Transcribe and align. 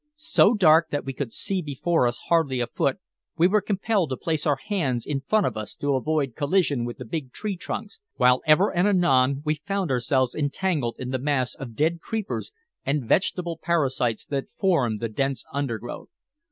So 0.15 0.55
dark 0.55 0.89
that 0.89 1.05
we 1.05 1.13
could 1.13 1.31
see 1.31 1.61
before 1.61 2.07
us 2.07 2.21
hardly 2.27 2.59
a 2.59 2.65
foot, 2.65 2.97
we 3.37 3.45
were 3.47 3.61
compelled 3.61 4.09
to 4.09 4.17
place 4.17 4.47
our 4.47 4.55
hands 4.55 5.05
in 5.05 5.21
front 5.21 5.45
of 5.45 5.55
us 5.55 5.75
to 5.75 5.93
avoid 5.93 6.35
collision 6.35 6.85
with 6.85 6.97
the 6.97 7.05
big 7.05 7.31
tree 7.31 7.55
trunks, 7.55 7.99
while 8.15 8.41
ever 8.47 8.75
and 8.75 8.87
anon 8.87 9.43
we 9.45 9.53
found 9.53 9.91
ourselves 9.91 10.33
entangled 10.33 10.95
in 10.97 11.11
the 11.11 11.19
mass 11.19 11.53
of 11.53 11.75
dead 11.75 11.99
creepers 12.01 12.51
and 12.83 13.05
vegetable 13.07 13.59
parasites 13.61 14.25
that 14.25 14.49
formed 14.49 15.01
the 15.01 15.07
dense 15.09 15.43
undergrowth. 15.53 16.09